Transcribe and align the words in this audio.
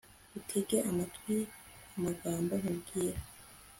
utege 0.39 0.77
amatwi 0.89 1.35
amagambo 1.95 2.51
nkubwira 2.61 3.19